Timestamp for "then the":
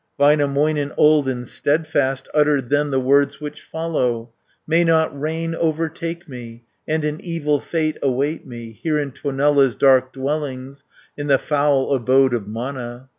2.71-2.99